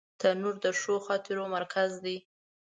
تنور 0.19 0.55
د 0.65 0.67
ښو 0.79 0.95
خاطرو 1.07 1.43
مرکز 1.55 1.91
دی 2.03 2.17